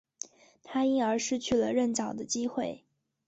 [0.63, 2.83] 他因而失去了任教的机会。